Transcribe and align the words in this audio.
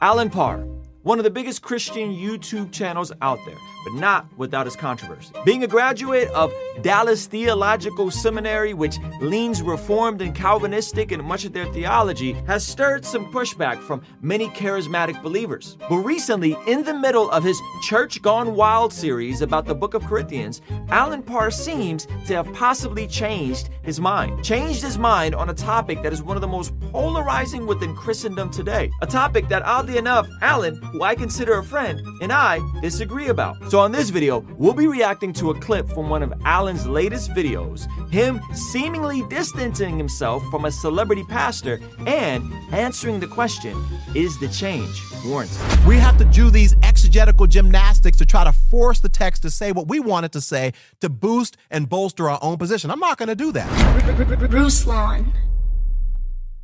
Allen 0.00 0.30
Parr, 0.30 0.64
one 1.02 1.18
of 1.18 1.24
the 1.24 1.30
biggest 1.30 1.62
Christian 1.62 2.14
YouTube 2.14 2.72
channels 2.72 3.12
out 3.22 3.38
there, 3.46 3.56
but 3.84 3.94
not 3.94 4.26
without 4.36 4.66
its 4.66 4.76
controversy. 4.76 5.32
Being 5.44 5.62
a 5.62 5.68
graduate 5.68 6.28
of 6.30 6.52
Dallas 6.82 7.26
Theological 7.26 8.10
Seminary, 8.10 8.74
which 8.74 8.98
leans 9.20 9.62
Reformed 9.62 10.20
and 10.20 10.34
Calvinistic 10.34 11.12
in 11.12 11.24
much 11.24 11.44
of 11.44 11.52
their 11.52 11.66
theology, 11.72 12.32
has 12.46 12.66
stirred 12.66 13.04
some 13.04 13.32
pushback 13.32 13.80
from 13.80 14.02
many 14.22 14.48
charismatic 14.48 15.22
believers. 15.22 15.76
But 15.88 15.98
recently, 15.98 16.56
in 16.66 16.84
the 16.84 16.94
middle 16.94 17.30
of 17.30 17.44
his 17.44 17.60
Church 17.82 18.20
Gone 18.20 18.54
Wild 18.54 18.92
series 18.92 19.40
about 19.40 19.66
the 19.66 19.74
book 19.74 19.94
of 19.94 20.04
Corinthians, 20.04 20.60
Allen 20.88 21.22
Parr 21.22 21.50
seems 21.50 22.06
to 22.26 22.34
have 22.34 22.52
possibly 22.54 23.06
changed 23.06 23.70
his 23.82 24.00
mind. 24.00 24.44
Changed 24.44 24.82
his 24.82 24.98
mind 24.98 25.34
on 25.34 25.48
a 25.48 25.54
topic 25.54 26.02
that 26.02 26.12
is 26.12 26.22
one 26.22 26.36
of 26.36 26.40
the 26.40 26.48
most 26.48 26.78
polarizing 26.92 27.66
within 27.66 27.94
Christendom 27.94 28.50
today. 28.50 28.90
A 29.00 29.06
topic 29.06 29.48
that, 29.48 29.62
oddly 29.62 29.96
enough, 29.96 30.28
Allen, 30.42 30.80
who 30.98 31.04
I 31.04 31.14
consider 31.14 31.58
a 31.58 31.62
friend, 31.62 32.04
and 32.20 32.32
I 32.32 32.60
disagree 32.80 33.28
about. 33.28 33.70
So, 33.70 33.78
on 33.78 33.92
this 33.92 34.10
video, 34.10 34.40
we'll 34.56 34.74
be 34.74 34.88
reacting 34.88 35.32
to 35.34 35.50
a 35.50 35.60
clip 35.60 35.88
from 35.90 36.08
one 36.08 36.24
of 36.24 36.32
Allen's 36.44 36.86
latest 36.86 37.30
videos, 37.30 37.86
him 38.10 38.40
seemingly 38.52 39.22
distancing 39.28 39.96
himself 39.96 40.42
from 40.50 40.64
a 40.64 40.72
celebrity 40.72 41.22
pastor 41.24 41.80
and 42.06 42.52
answering 42.72 43.20
the 43.20 43.28
question 43.28 43.80
Is 44.14 44.38
the 44.40 44.48
change 44.48 45.00
warranted? 45.24 45.56
We 45.86 45.96
have 45.98 46.18
to 46.18 46.24
do 46.24 46.50
these 46.50 46.74
exegetical 46.82 47.46
gymnastics 47.46 48.18
to 48.18 48.26
try 48.26 48.42
to 48.42 48.52
force 48.52 48.98
the 48.98 49.08
text 49.08 49.42
to 49.42 49.50
say 49.50 49.70
what 49.70 49.86
we 49.86 50.00
want 50.00 50.26
it 50.26 50.32
to 50.32 50.40
say 50.40 50.72
to 51.00 51.08
boost 51.08 51.56
and 51.70 51.88
bolster 51.88 52.28
our 52.28 52.40
own 52.42 52.58
position. 52.58 52.90
I'm 52.90 52.98
not 52.98 53.18
going 53.18 53.28
to 53.28 53.36
do 53.36 53.52
that. 53.52 54.50
Bruce 54.50 54.84
Lawn. 54.84 55.32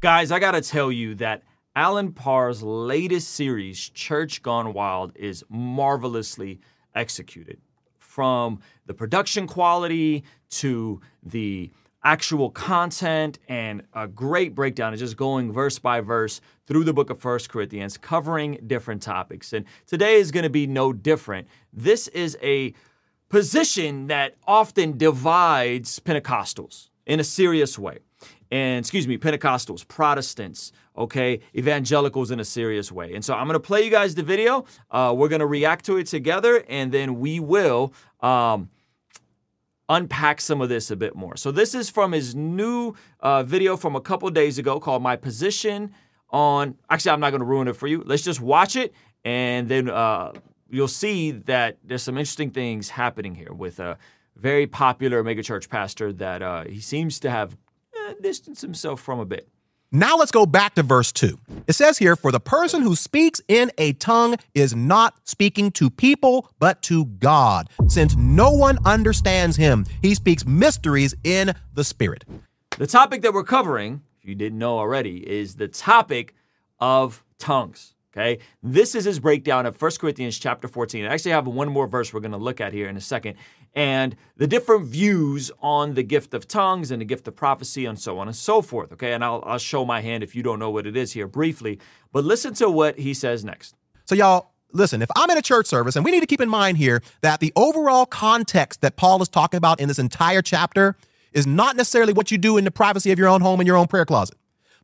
Guys, 0.00 0.30
I 0.30 0.38
gotta 0.38 0.60
tell 0.60 0.92
you 0.92 1.14
that 1.14 1.42
Allen 1.76 2.12
Parr's 2.12 2.62
latest 2.62 3.32
series, 3.32 3.88
Church 3.88 4.42
Gone 4.42 4.72
Wild, 4.72 5.10
is 5.16 5.42
marvelously 5.48 6.60
executed. 6.94 7.60
From 7.98 8.60
the 8.86 8.94
production 8.94 9.48
quality 9.48 10.22
to 10.50 11.00
the 11.24 11.72
actual 12.04 12.50
content 12.50 13.40
and 13.48 13.82
a 13.92 14.06
great 14.06 14.54
breakdown 14.54 14.92
of 14.92 15.00
just 15.00 15.16
going 15.16 15.52
verse 15.52 15.80
by 15.80 16.00
verse 16.00 16.40
through 16.68 16.84
the 16.84 16.92
book 16.92 17.10
of 17.10 17.18
First 17.18 17.48
Corinthians, 17.48 17.98
covering 17.98 18.60
different 18.68 19.02
topics. 19.02 19.52
And 19.52 19.64
today 19.84 20.14
is 20.14 20.30
going 20.30 20.44
to 20.44 20.50
be 20.50 20.68
no 20.68 20.92
different. 20.92 21.48
This 21.72 22.06
is 22.06 22.38
a 22.40 22.72
position 23.30 24.06
that 24.06 24.36
often 24.46 24.96
divides 24.96 25.98
Pentecostals 25.98 26.90
in 27.04 27.18
a 27.18 27.24
serious 27.24 27.76
way. 27.76 27.98
And 28.50 28.78
excuse 28.78 29.08
me, 29.08 29.18
Pentecostals, 29.18 29.86
Protestants, 29.86 30.72
okay, 30.96 31.40
evangelicals 31.56 32.30
in 32.30 32.40
a 32.40 32.44
serious 32.44 32.92
way. 32.92 33.14
And 33.14 33.24
so 33.24 33.34
I'm 33.34 33.46
going 33.46 33.54
to 33.54 33.60
play 33.60 33.82
you 33.82 33.90
guys 33.90 34.14
the 34.14 34.22
video. 34.22 34.64
Uh, 34.90 35.14
we're 35.16 35.28
going 35.28 35.40
to 35.40 35.46
react 35.46 35.84
to 35.86 35.96
it 35.96 36.06
together, 36.06 36.64
and 36.68 36.92
then 36.92 37.18
we 37.18 37.40
will 37.40 37.92
um, 38.20 38.70
unpack 39.88 40.40
some 40.40 40.60
of 40.60 40.68
this 40.68 40.90
a 40.90 40.96
bit 40.96 41.14
more. 41.14 41.36
So 41.36 41.50
this 41.50 41.74
is 41.74 41.90
from 41.90 42.12
his 42.12 42.34
new 42.34 42.94
uh, 43.20 43.42
video 43.42 43.76
from 43.76 43.96
a 43.96 44.00
couple 44.00 44.30
days 44.30 44.58
ago 44.58 44.78
called 44.78 45.02
"My 45.02 45.16
Position 45.16 45.92
on." 46.30 46.76
Actually, 46.90 47.12
I'm 47.12 47.20
not 47.20 47.30
going 47.30 47.40
to 47.40 47.46
ruin 47.46 47.68
it 47.68 47.76
for 47.76 47.86
you. 47.86 48.02
Let's 48.06 48.22
just 48.22 48.40
watch 48.40 48.76
it, 48.76 48.94
and 49.24 49.68
then 49.68 49.90
uh, 49.90 50.32
you'll 50.70 50.88
see 50.88 51.32
that 51.32 51.78
there's 51.84 52.02
some 52.02 52.16
interesting 52.16 52.50
things 52.50 52.90
happening 52.90 53.34
here 53.34 53.52
with 53.52 53.80
a 53.80 53.98
very 54.36 54.66
popular 54.66 55.22
megachurch 55.22 55.68
pastor 55.68 56.12
that 56.12 56.42
uh, 56.42 56.64
he 56.64 56.80
seems 56.80 57.20
to 57.20 57.30
have 57.30 57.56
eh, 58.08 58.14
distanced 58.20 58.62
himself 58.62 59.00
from 59.00 59.20
a 59.20 59.24
bit. 59.24 59.48
Now 59.92 60.16
let's 60.16 60.32
go 60.32 60.44
back 60.44 60.74
to 60.74 60.82
verse 60.82 61.12
2. 61.12 61.38
It 61.68 61.74
says 61.74 61.98
here, 61.98 62.16
For 62.16 62.32
the 62.32 62.40
person 62.40 62.82
who 62.82 62.96
speaks 62.96 63.40
in 63.46 63.70
a 63.78 63.92
tongue 63.92 64.34
is 64.52 64.74
not 64.74 65.20
speaking 65.22 65.70
to 65.72 65.88
people, 65.88 66.50
but 66.58 66.82
to 66.82 67.04
God, 67.04 67.70
since 67.86 68.16
no 68.16 68.50
one 68.50 68.78
understands 68.84 69.56
him. 69.56 69.86
He 70.02 70.16
speaks 70.16 70.44
mysteries 70.44 71.14
in 71.22 71.54
the 71.74 71.84
Spirit. 71.84 72.24
The 72.76 72.88
topic 72.88 73.22
that 73.22 73.32
we're 73.32 73.44
covering, 73.44 74.02
if 74.20 74.28
you 74.28 74.34
didn't 74.34 74.58
know 74.58 74.78
already, 74.78 75.18
is 75.18 75.54
the 75.54 75.68
topic 75.68 76.34
of 76.80 77.22
tongues. 77.38 77.94
Okay, 78.12 78.38
this 78.62 78.94
is 78.94 79.04
his 79.04 79.20
breakdown 79.20 79.66
of 79.66 79.80
1 79.80 79.90
Corinthians 80.00 80.38
chapter 80.38 80.68
14. 80.68 81.04
I 81.04 81.14
actually 81.14 81.32
have 81.32 81.46
one 81.46 81.68
more 81.68 81.86
verse 81.86 82.12
we're 82.12 82.20
going 82.20 82.32
to 82.32 82.38
look 82.38 82.60
at 82.60 82.72
here 82.72 82.88
in 82.88 82.96
a 82.96 83.00
second, 83.00 83.36
and 83.74 84.14
the 84.36 84.46
different 84.46 84.86
views 84.86 85.50
on 85.60 85.94
the 85.94 86.02
gift 86.02 86.34
of 86.34 86.46
tongues 86.46 86.90
and 86.90 87.00
the 87.00 87.04
gift 87.04 87.26
of 87.26 87.34
prophecy 87.34 87.86
and 87.86 87.98
so 87.98 88.18
on 88.18 88.28
and 88.28 88.36
so 88.36 88.62
forth. 88.62 88.92
Okay, 88.92 89.12
and 89.12 89.24
I'll, 89.24 89.42
I'll 89.46 89.58
show 89.58 89.84
my 89.84 90.00
hand 90.00 90.22
if 90.22 90.34
you 90.34 90.42
don't 90.42 90.58
know 90.58 90.70
what 90.70 90.86
it 90.86 90.96
is 90.96 91.12
here 91.12 91.26
briefly, 91.26 91.78
but 92.12 92.24
listen 92.24 92.54
to 92.54 92.70
what 92.70 92.98
he 92.98 93.14
says 93.14 93.44
next. 93.44 93.74
So, 94.04 94.14
y'all, 94.14 94.52
listen, 94.72 95.02
if 95.02 95.10
I'm 95.16 95.30
in 95.30 95.38
a 95.38 95.42
church 95.42 95.66
service, 95.66 95.96
and 95.96 96.04
we 96.04 96.10
need 96.10 96.20
to 96.20 96.26
keep 96.26 96.40
in 96.40 96.48
mind 96.48 96.78
here 96.78 97.02
that 97.22 97.40
the 97.40 97.52
overall 97.56 98.06
context 98.06 98.80
that 98.82 98.96
Paul 98.96 99.20
is 99.22 99.28
talking 99.28 99.58
about 99.58 99.80
in 99.80 99.88
this 99.88 99.98
entire 99.98 100.42
chapter 100.42 100.96
is 101.32 101.46
not 101.46 101.76
necessarily 101.76 102.12
what 102.12 102.30
you 102.30 102.38
do 102.38 102.56
in 102.56 102.64
the 102.64 102.70
privacy 102.70 103.10
of 103.10 103.18
your 103.18 103.28
own 103.28 103.40
home 103.40 103.60
and 103.60 103.66
your 103.66 103.76
own 103.76 103.86
prayer 103.86 104.04
closet. 104.04 104.36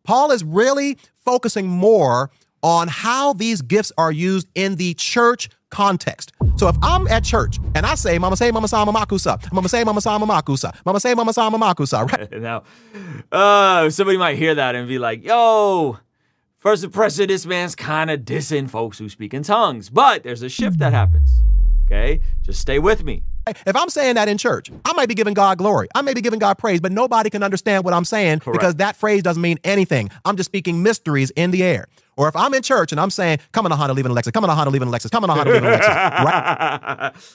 Paul 0.02 0.30
is 0.30 0.42
really 0.42 0.98
focusing 1.24 1.68
more 1.68 2.30
on 2.62 2.88
how 2.88 3.32
these 3.32 3.62
gifts 3.62 3.92
are 3.96 4.12
used 4.12 4.48
in 4.54 4.76
the 4.76 4.94
church 4.94 5.48
context. 5.70 6.32
So 6.56 6.68
if 6.68 6.76
I'm 6.82 7.06
at 7.08 7.24
church 7.24 7.58
and 7.74 7.86
I 7.86 7.94
say, 7.94 8.18
Mama 8.18 8.36
say, 8.36 8.50
Mama 8.50 8.68
sama 8.68 8.92
makusa, 8.92 9.52
Mama 9.52 9.68
say, 9.68 9.84
Mama 9.84 10.00
sama 10.00 10.26
makusa, 10.26 10.74
Mama 10.84 11.00
say, 11.00 11.14
Mama 11.14 11.32
sama 11.32 11.58
makusa, 11.58 12.10
right? 12.18 12.40
now, 12.40 12.64
uh, 13.32 13.88
somebody 13.90 14.18
might 14.18 14.36
hear 14.36 14.54
that 14.54 14.74
and 14.74 14.88
be 14.88 14.98
like, 14.98 15.24
yo, 15.24 15.98
first 16.58 16.84
impression, 16.84 17.28
this 17.28 17.46
man's 17.46 17.74
kind 17.74 18.10
of 18.10 18.20
dissing 18.20 18.68
folks 18.68 18.98
who 18.98 19.08
speak 19.08 19.32
in 19.32 19.42
tongues. 19.42 19.88
But 19.88 20.22
there's 20.24 20.42
a 20.42 20.48
shift 20.48 20.78
that 20.80 20.92
happens. 20.92 21.42
Okay? 21.86 22.20
Just 22.42 22.60
stay 22.60 22.78
with 22.78 23.02
me. 23.04 23.22
If 23.66 23.74
I'm 23.74 23.88
saying 23.88 24.14
that 24.14 24.28
in 24.28 24.38
church, 24.38 24.70
I 24.84 24.92
might 24.92 25.08
be 25.08 25.14
giving 25.14 25.34
God 25.34 25.58
glory. 25.58 25.88
I 25.94 26.02
may 26.02 26.14
be 26.14 26.20
giving 26.20 26.38
God 26.38 26.58
praise, 26.58 26.80
but 26.80 26.92
nobody 26.92 27.30
can 27.30 27.42
understand 27.42 27.84
what 27.84 27.94
I'm 27.94 28.04
saying 28.04 28.40
Correct. 28.40 28.58
because 28.58 28.74
that 28.76 28.96
phrase 28.96 29.22
doesn't 29.22 29.42
mean 29.42 29.58
anything. 29.64 30.10
I'm 30.24 30.36
just 30.36 30.48
speaking 30.48 30.82
mysteries 30.82 31.30
in 31.30 31.50
the 31.50 31.64
air. 31.64 31.86
Or 32.20 32.28
if 32.28 32.36
I'm 32.36 32.52
in 32.52 32.60
church 32.60 32.92
and 32.92 33.00
I'm 33.00 33.08
saying, 33.08 33.38
come 33.52 33.64
on, 33.64 33.72
Honda, 33.72 33.94
leaving 33.94 34.12
Alexis, 34.12 34.30
come 34.30 34.44
on, 34.44 34.50
Honda, 34.54 34.70
leaving 34.70 34.88
Alexis, 34.88 35.10
come 35.10 35.24
on, 35.24 35.30
Honda, 35.30 35.52
leaving 35.52 35.66
Alexis. 35.66 35.88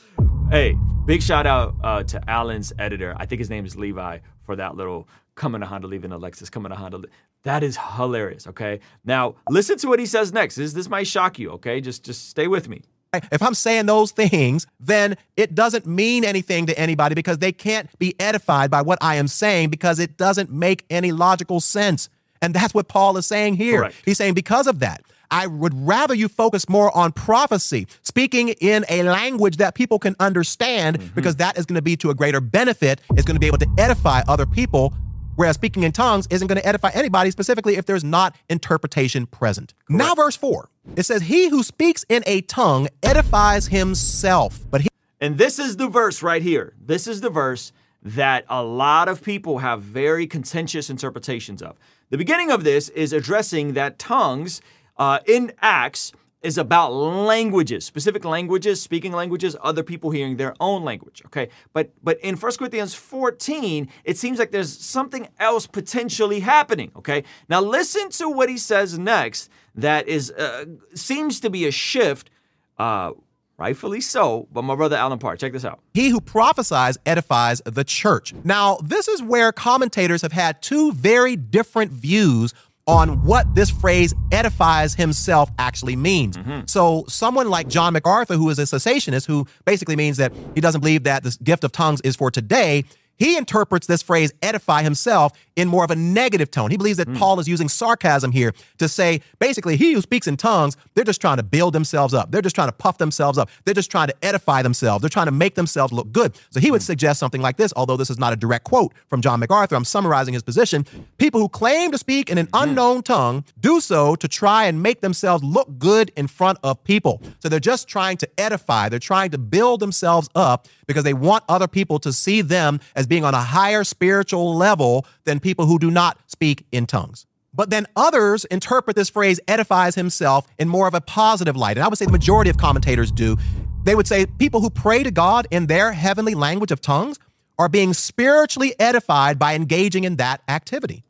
Right? 0.16 0.52
hey, 0.52 0.78
big 1.08 1.24
shout 1.24 1.48
out 1.48 1.74
uh, 1.84 2.04
to 2.04 2.30
Allen's 2.30 2.72
editor. 2.78 3.16
I 3.18 3.26
think 3.26 3.40
his 3.40 3.50
name 3.50 3.66
is 3.66 3.76
Levi 3.76 4.20
for 4.44 4.56
that 4.56 4.76
little 4.76 5.10
coming 5.34 5.62
to 5.62 5.66
Honda, 5.66 5.88
leaving 5.88 6.12
Alexis, 6.12 6.52
coming 6.52 6.70
to 6.70 6.76
Honda. 6.76 7.02
That 7.42 7.64
is 7.64 7.80
hilarious. 7.96 8.46
Okay. 8.46 8.80
Now 9.04 9.34
listen 9.50 9.80
to 9.80 9.88
what 9.88 9.98
he 9.98 10.06
says 10.06 10.32
next. 10.32 10.56
This 10.56 10.74
this 10.74 10.88
might 10.88 11.08
shock 11.08 11.40
you. 11.40 11.50
Okay, 11.54 11.82
just 11.82 12.06
just 12.06 12.30
stay 12.30 12.48
with 12.48 12.70
me. 12.70 12.84
If 13.32 13.42
I'm 13.42 13.56
saying 13.56 13.88
those 13.88 14.12
things, 14.12 14.68
then 14.80 15.16
it 15.36 15.56
doesn't 15.56 15.88
mean 15.88 16.24
anything 16.24 16.68
to 16.68 16.78
anybody 16.78 17.16
because 17.16 17.40
they 17.40 17.52
can't 17.52 17.90
be 17.98 18.14
edified 18.20 18.70
by 18.70 18.84
what 18.84 19.00
I 19.02 19.16
am 19.16 19.28
saying 19.28 19.70
because 19.70 19.98
it 19.98 20.18
doesn't 20.18 20.52
make 20.52 20.86
any 20.92 21.12
logical 21.12 21.60
sense. 21.60 22.10
And 22.42 22.54
that's 22.54 22.74
what 22.74 22.88
Paul 22.88 23.18
is 23.18 23.26
saying 23.26 23.56
here. 23.56 23.80
Correct. 23.80 23.96
He's 24.06 24.18
saying, 24.18 24.34
because 24.34 24.68
of 24.68 24.80
that, 24.80 25.02
I 25.32 25.48
would 25.48 25.74
rather 25.88 26.14
you 26.14 26.28
focus 26.28 26.70
more 26.70 26.96
on 26.96 27.12
prophecy, 27.12 27.88
speaking 28.04 28.50
in 28.50 28.86
a 28.90 29.04
language 29.04 29.58
that 29.58 29.74
people 29.74 29.98
can 30.00 30.16
understand, 30.20 31.00
Mm-hmm. 31.00 31.16
because 31.16 31.38
that 31.38 31.58
is 31.58 31.66
going 31.66 31.76
to 31.76 31.82
be 31.82 31.96
to 31.98 32.10
a 32.12 32.14
greater 32.14 32.40
benefit. 32.40 33.02
It's 33.12 33.24
going 33.26 33.36
to 33.36 33.40
be 33.40 33.48
able 33.48 33.58
to 33.60 33.68
edify 33.78 34.22
other 34.28 34.46
people. 34.46 34.94
Whereas 35.36 35.56
speaking 35.56 35.84
in 35.84 35.92
tongues 35.92 36.28
isn't 36.30 36.48
going 36.48 36.60
to 36.62 36.66
edify 36.66 36.92
anybody, 36.94 37.30
specifically 37.32 37.76
if 37.76 37.86
there's 37.86 38.04
not 38.06 38.36
interpretation 38.50 39.26
present. 39.26 39.74
Now, 39.90 40.16
verse 40.16 40.38
4, 40.38 40.70
it 40.96 41.04
says, 41.04 41.24
He 41.24 41.50
who 41.50 41.62
speaks 41.64 42.06
in 42.08 42.24
a 42.26 42.42
tongue 42.42 42.88
edifies 43.04 43.68
himself, 43.68 44.60
but 44.72 44.82
he 44.82 44.88
And 45.20 45.38
this 45.38 45.60
is 45.60 45.76
the 45.76 45.88
verse 45.90 46.22
right 46.24 46.42
here. 46.42 46.74
This 46.80 47.08
is 47.08 47.20
the 47.20 47.30
verse 47.30 47.74
that 48.02 48.46
a 48.48 48.64
lot 48.64 49.10
of 49.10 49.24
people 49.24 49.58
have 49.58 49.82
very 49.82 50.28
contentious 50.28 50.90
interpretations 50.90 51.62
of. 51.62 51.78
The 52.10 52.18
beginning 52.18 52.52
of 52.52 52.64
this 52.64 52.90
is 52.90 53.14
addressing 53.14 53.74
that 53.74 53.98
tongues 53.98 54.62
uh, 54.98 55.20
in 55.26 55.54
Acts 55.62 56.12
is 56.46 56.60
about 56.60 56.94
languages, 56.94 57.84
specific 57.84 58.24
languages, 58.24 58.80
speaking 58.80 59.12
languages, 59.12 59.58
other 59.64 59.82
people 59.82 60.12
hearing 60.12 60.38
their 60.38 60.54
own 60.60 60.84
language. 60.84 61.24
Okay, 61.26 61.50
but 61.74 61.92
but 62.04 62.20
in 62.20 62.36
1 62.36 62.52
Corinthians 62.58 62.94
14, 62.94 63.90
it 64.04 64.18
seems 64.18 64.38
like 64.38 64.52
there's 64.52 64.72
something 64.78 65.28
else 65.40 65.66
potentially 65.66 66.42
happening. 66.42 66.92
Okay, 66.96 67.24
now 67.50 67.62
listen 67.62 68.10
to 68.12 68.30
what 68.30 68.48
he 68.48 68.60
says 68.60 69.00
next. 69.00 69.50
That 69.74 70.08
is 70.08 70.30
uh, 70.30 70.66
seems 70.94 71.40
to 71.40 71.50
be 71.50 71.66
a 71.66 71.72
shift. 71.72 72.30
Uh, 72.78 73.12
Rightfully 73.58 74.02
so, 74.02 74.48
but 74.52 74.64
my 74.64 74.76
brother 74.76 74.98
Allen 74.98 75.18
Parr, 75.18 75.38
check 75.38 75.54
this 75.54 75.64
out. 75.64 75.80
He 75.94 76.10
who 76.10 76.20
prophesies 76.20 76.98
edifies 77.06 77.62
the 77.66 77.86
church. 77.86 78.34
Now, 78.44 78.78
this 78.84 79.08
is 79.08 79.24
where 79.24 79.54
commentators 79.54 80.22
have 80.24 80.34
had 80.34 80.62
two 80.62 80.92
very 80.92 81.38
different 81.38 81.92
views 81.92 82.54
on 82.88 83.24
what 83.24 83.56
this 83.56 83.70
phrase 83.70 84.14
edifies 84.32 84.94
himself 84.94 85.50
actually 85.58 85.96
means. 85.96 86.38
Mm-hmm. 86.38 86.66
So, 86.68 87.06
someone 87.08 87.50
like 87.50 87.68
John 87.68 87.94
MacArthur, 87.94 88.36
who 88.36 88.50
is 88.50 88.60
a 88.60 88.64
cessationist, 88.64 89.26
who 89.26 89.48
basically 89.64 89.96
means 89.96 90.18
that 90.18 90.34
he 90.54 90.62
doesn't 90.62 90.82
believe 90.82 91.04
that 91.04 91.24
the 91.24 91.36
gift 91.44 91.64
of 91.64 91.72
tongues 91.72 92.02
is 92.02 92.16
for 92.16 92.30
today, 92.30 92.84
He 93.18 93.38
interprets 93.38 93.88
this 93.88 94.02
phrase 94.02 94.34
edify 94.42 94.84
himself 94.84 95.32
in 95.56 95.68
more 95.68 95.84
of 95.84 95.92
a 95.92 95.96
negative 95.96 96.52
tone. 96.52 96.72
He 96.72 96.78
believes 96.78 96.98
that 96.98 97.08
mm. 97.08 97.18
Paul 97.18 97.40
is 97.40 97.48
using 97.48 97.70
sarcasm 97.70 98.32
here 98.32 98.54
to 98.78 98.90
say 98.90 99.22
basically 99.40 99.78
he 99.78 99.94
who 99.94 100.02
speaks 100.02 100.28
in 100.28 100.38
tongues, 100.38 100.76
they're 100.94 101.06
just 101.06 101.22
trying 101.22 101.38
to 101.38 101.44
build 101.44 101.74
themselves 101.74 102.14
up. 102.14 102.32
They're 102.32 102.42
just 102.42 102.56
trying 102.56 102.68
to 102.68 102.74
puff 102.74 102.98
themselves 102.98 103.38
up. 103.38 103.50
They're 103.64 103.74
just 103.74 103.92
trying 103.92 104.08
to 104.08 104.16
edify 104.26 104.62
themselves. 104.62 105.02
They're 105.02 105.10
trying 105.10 105.28
to 105.28 105.32
make 105.32 105.56
themselves 105.56 105.94
look 105.94 106.12
good. 106.12 106.36
So 106.50 106.60
he 106.60 106.72
would 106.72 106.82
mm. 106.82 106.86
suggest 106.86 107.20
something 107.20 107.42
like 107.42 107.58
this, 107.58 107.72
although 107.76 107.98
this 107.98 108.10
is 108.10 108.20
not 108.20 108.34
a 108.34 108.36
direct 108.36 108.66
quote 108.66 108.94
from 109.08 109.22
John 109.22 109.40
MacArthur. 109.40 109.76
I'm 109.76 109.86
summarizing 109.86 110.34
his 110.34 110.44
position. 110.44 110.86
People 111.18 111.40
who 111.40 111.50
claim 111.50 111.92
to 111.92 111.98
speak 111.98 112.30
in 112.30 112.38
an 112.38 112.48
mm. 112.48 112.64
unknown 112.64 113.04
tongue 113.04 113.46
do 113.60 113.80
so 113.80 114.16
to 114.16 114.28
try 114.28 114.66
and 114.66 114.84
make 114.84 115.02
themselves 115.02 115.44
look 115.44 115.78
good 115.80 116.12
in 116.18 116.28
front 116.28 116.60
of 116.64 116.84
people. 116.84 117.22
So 117.40 117.50
they're 117.50 117.60
just 117.60 117.88
trying 117.88 118.18
to 118.18 118.30
edify. 118.38 118.90
They're 118.90 119.00
trying 119.00 119.32
to 119.32 119.38
build 119.38 119.80
themselves 119.80 120.30
up 120.36 120.68
because 120.88 121.04
they 121.04 121.14
want 121.14 121.44
other 121.48 121.68
people 121.68 122.00
to 122.00 122.12
see 122.14 122.42
them 122.42 122.80
as 122.96 123.05
being 123.08 123.26
on 123.26 123.34
a 123.34 123.42
higher 123.42 123.84
spiritual 123.84 124.56
level 124.56 125.06
than 125.24 125.40
people 125.40 125.66
who 125.66 125.80
do 125.80 125.92
not 125.92 126.18
speak 126.28 126.66
in 126.72 126.86
tongues. 126.86 127.26
But 127.54 127.70
then 127.70 127.88
others 127.96 128.44
interpret 128.46 128.96
this 128.96 129.10
phrase 129.10 129.40
edifies 129.48 129.96
himself 129.96 130.46
in 130.60 130.68
more 130.68 130.88
of 130.88 130.94
a 130.94 131.02
positive 131.02 131.56
light. 131.56 131.78
And 131.78 131.86
I 131.86 131.88
would 131.88 131.98
say 131.98 132.06
the 132.06 132.12
majority 132.12 132.50
of 132.50 132.58
commentators 132.58 133.12
do. 133.12 133.38
They 133.84 133.96
would 133.96 134.08
say 134.08 134.26
people 134.26 134.62
who 134.62 134.70
pray 134.70 135.04
to 135.04 135.12
God 135.12 135.48
in 135.52 135.68
their 135.68 135.94
heavenly 135.94 136.36
language 136.36 136.72
of 136.72 136.82
tongues 136.82 137.18
are 137.58 137.70
being 137.70 137.94
spiritually 137.94 138.76
edified 138.80 139.40
by 139.40 139.56
engaging 139.56 140.04
in 140.04 140.18
that 140.18 140.42
activity. 140.50 141.04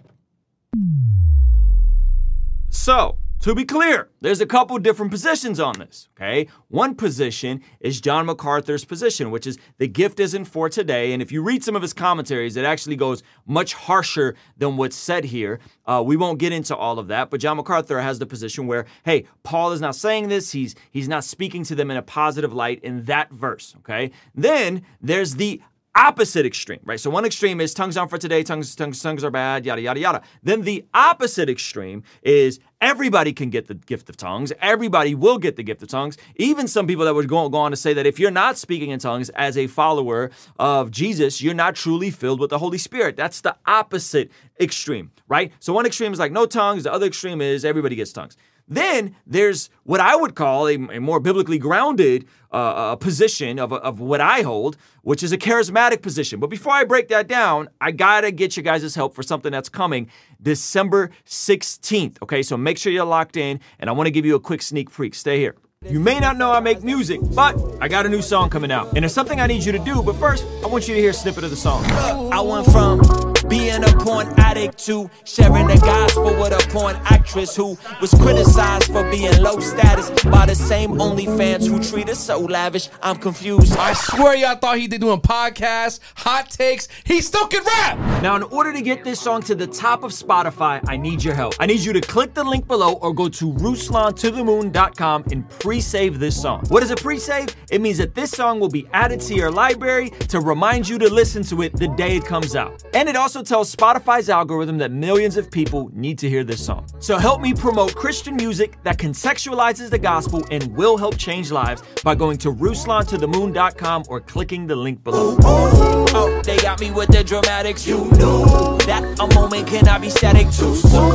So, 2.69 3.17
to 3.45 3.53
be 3.53 3.63
clear, 3.63 4.09
there's 4.21 4.41
a 4.41 4.45
couple 4.47 4.75
different 4.79 5.11
positions 5.11 5.59
on 5.59 5.77
this, 5.77 6.09
okay? 6.17 6.47
One 6.69 6.95
position 6.95 7.61
is 7.79 8.01
John 8.01 8.25
MacArthur's 8.25 8.85
position, 8.85 9.29
which 9.29 9.45
is 9.45 9.59
the 9.77 9.87
gift 9.87 10.19
isn't 10.19 10.45
for 10.45 10.67
today. 10.67 11.13
And 11.13 11.21
if 11.21 11.31
you 11.31 11.43
read 11.43 11.63
some 11.63 11.75
of 11.75 11.83
his 11.83 11.93
commentaries, 11.93 12.55
it 12.55 12.65
actually 12.65 12.95
goes 12.95 13.21
much 13.45 13.75
harsher 13.75 14.33
than 14.57 14.77
what's 14.77 14.95
said 14.95 15.25
here. 15.25 15.59
Uh, 15.85 16.01
we 16.03 16.17
won't 16.17 16.39
get 16.39 16.53
into 16.53 16.75
all 16.75 16.97
of 16.97 17.07
that, 17.09 17.29
but 17.29 17.39
John 17.39 17.57
MacArthur 17.57 18.01
has 18.01 18.17
the 18.17 18.25
position 18.25 18.65
where, 18.65 18.87
hey, 19.03 19.27
Paul 19.43 19.73
is 19.73 19.79
not 19.79 19.95
saying 19.95 20.29
this. 20.29 20.51
He's 20.51 20.73
he's 20.89 21.07
not 21.07 21.23
speaking 21.23 21.63
to 21.65 21.75
them 21.75 21.91
in 21.91 21.97
a 21.97 22.01
positive 22.01 22.51
light 22.51 22.79
in 22.81 23.03
that 23.03 23.29
verse, 23.29 23.75
okay? 23.81 24.09
Then 24.33 24.81
there's 24.99 25.35
the 25.35 25.61
opposite 25.95 26.45
extreme, 26.45 26.79
right? 26.83 26.99
So 26.99 27.09
one 27.09 27.25
extreme 27.25 27.61
is 27.61 27.73
tongues 27.73 27.95
aren't 27.95 28.09
for 28.09 28.17
today, 28.17 28.43
tongues, 28.43 28.75
tongues, 28.75 29.01
tongues 29.01 29.23
are 29.23 29.31
bad, 29.31 29.65
yada, 29.65 29.81
yada, 29.81 29.99
yada. 29.99 30.21
Then 30.43 30.61
the 30.61 30.85
opposite 30.93 31.49
extreme 31.49 32.03
is 32.21 32.59
everybody 32.81 33.31
can 33.31 33.49
get 33.49 33.67
the 33.67 33.75
gift 33.75 34.09
of 34.09 34.17
tongues. 34.17 34.51
Everybody 34.59 35.15
will 35.15 35.37
get 35.37 35.55
the 35.55 35.63
gift 35.63 35.81
of 35.81 35.87
tongues. 35.87 36.17
Even 36.35 36.67
some 36.67 36.85
people 36.85 37.05
that 37.05 37.15
would 37.15 37.29
go, 37.29 37.47
go 37.49 37.59
on 37.59 37.71
to 37.71 37.77
say 37.77 37.93
that 37.93 38.05
if 38.05 38.19
you're 38.19 38.31
not 38.31 38.57
speaking 38.57 38.91
in 38.91 38.99
tongues 38.99 39.29
as 39.29 39.57
a 39.57 39.67
follower 39.67 40.31
of 40.59 40.91
Jesus, 40.91 41.41
you're 41.41 41.53
not 41.53 41.75
truly 41.75 42.11
filled 42.11 42.39
with 42.39 42.49
the 42.49 42.59
Holy 42.59 42.77
Spirit. 42.77 43.15
That's 43.15 43.41
the 43.41 43.55
opposite 43.65 44.29
extreme, 44.59 45.11
right? 45.27 45.53
So 45.59 45.73
one 45.73 45.85
extreme 45.85 46.11
is 46.11 46.19
like 46.19 46.31
no 46.31 46.45
tongues. 46.45 46.83
The 46.83 46.93
other 46.93 47.07
extreme 47.07 47.41
is 47.41 47.63
everybody 47.63 47.95
gets 47.95 48.11
tongues. 48.11 48.35
Then 48.67 49.15
there's 49.27 49.69
what 49.83 49.99
I 49.99 50.15
would 50.15 50.35
call 50.35 50.67
a, 50.67 50.75
a 50.75 50.99
more 50.99 51.19
biblically 51.19 51.57
grounded 51.59 52.25
uh, 52.51 52.55
uh, 52.55 52.95
position 52.95 53.59
of, 53.59 53.71
of 53.73 53.99
what 53.99 54.21
I 54.21 54.41
hold, 54.41 54.77
which 55.03 55.21
is 55.21 55.31
a 55.31 55.37
charismatic 55.37 56.01
position. 56.01 56.39
But 56.39 56.49
before 56.49 56.73
I 56.73 56.83
break 56.83 57.09
that 57.09 57.27
down, 57.27 57.69
I 57.81 57.91
gotta 57.91 58.31
get 58.31 58.57
you 58.57 58.63
guys' 58.63 58.95
help 58.95 59.13
for 59.13 59.23
something 59.23 59.51
that's 59.51 59.69
coming 59.69 60.09
December 60.41 61.11
16th. 61.25 62.17
Okay, 62.23 62.41
so 62.41 62.57
make 62.57 62.77
sure 62.77 62.91
you're 62.91 63.05
locked 63.05 63.37
in, 63.37 63.59
and 63.79 63.89
I 63.89 63.93
wanna 63.93 64.11
give 64.11 64.25
you 64.25 64.35
a 64.35 64.39
quick 64.39 64.61
sneak 64.61 64.95
peek. 64.95 65.13
Stay 65.13 65.39
here. 65.39 65.55
You 65.87 65.99
may 65.99 66.19
not 66.19 66.37
know 66.37 66.51
I 66.51 66.61
make 66.61 66.83
music, 66.83 67.19
but 67.35 67.55
I 67.79 67.87
got 67.87 68.07
a 68.07 68.09
new 68.09 68.21
song 68.21 68.49
coming 68.49 68.71
out. 68.71 68.87
And 68.95 69.03
there's 69.03 69.13
something 69.13 69.39
I 69.39 69.45
need 69.45 69.63
you 69.63 69.71
to 69.71 69.79
do, 69.79 70.01
but 70.01 70.15
first, 70.15 70.43
I 70.63 70.67
want 70.67 70.87
you 70.87 70.95
to 70.95 70.99
hear 70.99 71.11
a 71.11 71.13
snippet 71.13 71.43
of 71.43 71.51
the 71.51 71.55
song. 71.55 71.85
I 72.31 72.41
went 72.41 72.65
from 72.67 73.01
being 73.47 73.83
a 73.83 73.91
porn 73.97 74.27
addict 74.37 74.77
to 74.85 75.09
sharing 75.23 75.67
the 75.67 75.77
gospel 75.77 76.35
with 76.39 76.51
a 76.51 76.69
porn 76.69 76.95
actress 77.05 77.55
who 77.55 77.77
was 78.01 78.13
criticized 78.15 78.91
for 78.91 79.09
being 79.11 79.37
low 79.41 79.59
status 79.59 80.09
by 80.25 80.45
the 80.45 80.55
same 80.55 80.91
OnlyFans 80.91 81.67
who 81.67 81.81
treat 81.83 82.09
us 82.09 82.19
so 82.19 82.39
lavish. 82.39 82.89
I'm 83.01 83.17
confused. 83.17 83.75
I 83.77 83.93
swear 83.93 84.35
y'all 84.35 84.55
thought 84.55 84.77
he 84.77 84.87
did 84.87 85.01
doing 85.01 85.21
podcasts, 85.21 85.99
hot 86.15 86.49
takes. 86.49 86.87
He 87.03 87.21
still 87.21 87.47
can 87.47 87.63
rap. 87.63 88.21
Now, 88.21 88.35
in 88.35 88.43
order 88.43 88.73
to 88.73 88.81
get 88.81 89.03
this 89.03 89.19
song 89.19 89.41
to 89.43 89.55
the 89.55 89.67
top 89.67 90.03
of 90.03 90.11
Spotify, 90.11 90.81
I 90.87 90.97
need 90.97 91.23
your 91.23 91.35
help. 91.35 91.55
I 91.59 91.65
need 91.65 91.81
you 91.81 91.93
to 91.93 92.01
click 92.01 92.33
the 92.33 92.43
link 92.43 92.67
below 92.67 92.93
or 92.93 93.13
go 93.13 93.29
to 93.29 93.53
RuslanToTheMoon.com 93.53 95.25
and 95.31 95.49
pre-save 95.49 96.19
this 96.19 96.41
song. 96.41 96.63
What 96.69 96.83
is 96.83 96.91
a 96.91 96.95
pre-save? 96.95 97.55
It 97.71 97.81
means 97.81 97.97
that 97.97 98.15
this 98.15 98.31
song 98.31 98.59
will 98.59 98.69
be 98.69 98.87
added 98.93 99.19
to 99.21 99.35
your 99.35 99.51
library 99.51 100.09
to 100.29 100.39
remind 100.39 100.87
you 100.87 100.97
to 100.99 101.09
listen 101.13 101.43
to 101.43 101.61
it 101.61 101.75
the 101.75 101.87
day 101.89 102.17
it 102.17 102.25
comes 102.25 102.55
out. 102.55 102.83
And 102.93 103.09
it 103.09 103.15
also 103.15 103.34
also 103.35 103.43
tells 103.43 103.75
Spotify's 103.75 104.29
algorithm 104.29 104.77
that 104.77 104.91
millions 104.91 105.35
of 105.35 105.51
people 105.51 105.89
need 105.93 106.17
to 106.17 106.29
hear 106.29 106.41
this 106.45 106.65
song. 106.65 106.87
So 106.99 107.17
help 107.17 107.41
me 107.41 107.53
promote 107.53 107.93
Christian 107.93 108.37
music 108.37 108.81
that 108.83 108.97
contextualizes 108.97 109.89
the 109.89 109.97
gospel 109.97 110.45
and 110.51 110.73
will 110.73 110.95
help 110.95 111.17
change 111.17 111.51
lives 111.51 111.83
by 112.01 112.15
going 112.15 112.37
to 112.37 112.53
RuslanToTheMoon.com 112.53 114.05
or 114.07 114.21
clicking 114.21 114.67
the 114.67 114.75
link 114.77 115.03
below. 115.03 115.35
Oh, 115.41 116.41
they 116.45 116.55
got 116.57 116.79
me 116.79 116.91
with 116.91 117.09
the 117.09 117.25
dramatics. 117.25 117.85
You 117.85 118.05
know 118.11 118.77
that 118.85 119.03
a 119.19 119.35
moment 119.35 119.67
cannot 119.67 119.99
be 119.99 120.09
static 120.09 120.45
too 120.45 120.73
soon. 120.75 121.11